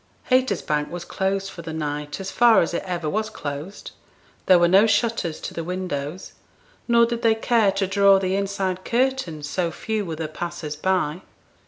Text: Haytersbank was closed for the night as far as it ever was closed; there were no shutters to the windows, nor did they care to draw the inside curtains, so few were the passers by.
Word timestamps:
Haytersbank 0.31 0.89
was 0.89 1.05
closed 1.05 1.51
for 1.51 1.61
the 1.61 1.73
night 1.73 2.19
as 2.19 2.31
far 2.31 2.61
as 2.63 2.73
it 2.73 2.81
ever 2.87 3.07
was 3.07 3.29
closed; 3.29 3.91
there 4.47 4.57
were 4.57 4.67
no 4.67 4.87
shutters 4.87 5.39
to 5.41 5.53
the 5.53 5.63
windows, 5.63 6.33
nor 6.87 7.05
did 7.05 7.21
they 7.21 7.35
care 7.35 7.71
to 7.73 7.85
draw 7.85 8.17
the 8.17 8.35
inside 8.35 8.83
curtains, 8.83 9.47
so 9.47 9.69
few 9.69 10.03
were 10.03 10.15
the 10.15 10.27
passers 10.27 10.75
by. 10.75 11.21